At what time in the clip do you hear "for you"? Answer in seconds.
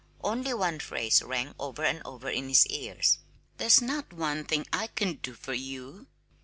5.35-6.07